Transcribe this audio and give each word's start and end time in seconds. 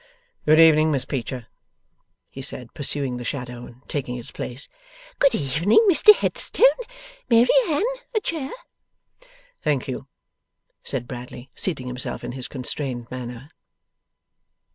'Good 0.47 0.59
evening, 0.59 0.91
Miss 0.91 1.05
Peecher,' 1.05 1.45
he 2.31 2.41
said, 2.41 2.73
pursuing 2.73 3.17
the 3.17 3.23
shadow, 3.23 3.67
and 3.67 3.87
taking 3.87 4.17
its 4.17 4.31
place. 4.31 4.67
'Good 5.19 5.35
evening, 5.35 5.77
Mr 5.91 6.11
Headstone. 6.15 6.65
Mary 7.29 7.49
Anne, 7.69 7.83
a 8.15 8.19
chair.' 8.19 8.49
'Thank 9.61 9.87
you,' 9.87 10.07
said 10.83 11.07
Bradley, 11.07 11.51
seating 11.55 11.85
himself 11.85 12.23
in 12.23 12.31
his 12.31 12.47
constrained 12.47 13.11
manner. 13.11 13.51